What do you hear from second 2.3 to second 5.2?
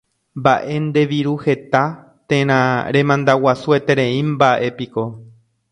térã remandaguasuetereímba'epiko.